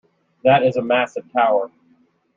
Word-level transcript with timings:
That 0.43 0.63
is 0.63 0.77
a 0.77 0.81
massive 0.81 1.31
tower!. 1.31 1.69